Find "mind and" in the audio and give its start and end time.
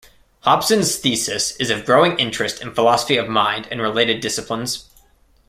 3.29-3.79